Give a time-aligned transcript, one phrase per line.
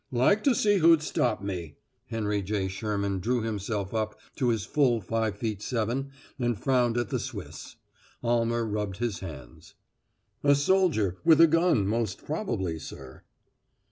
[0.11, 1.75] "Like to see who'd stop me!"
[2.07, 2.67] Henry J.
[2.67, 7.75] Sherman drew himself up to his full five feet seven and frowned at the Swiss.
[8.23, 9.75] Almer rubbed his hands.
[10.43, 13.21] "A soldier with a gun, most probably, sir."